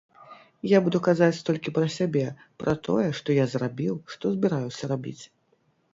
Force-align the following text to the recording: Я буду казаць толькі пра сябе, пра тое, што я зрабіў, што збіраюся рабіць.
Я 0.69 0.79
буду 0.85 1.01
казаць 1.07 1.43
толькі 1.49 1.73
пра 1.75 1.85
сябе, 1.97 2.25
пра 2.63 2.73
тое, 2.89 3.07
што 3.19 3.37
я 3.39 3.45
зрабіў, 3.55 3.95
што 4.15 4.33
збіраюся 4.37 4.93
рабіць. 4.95 5.21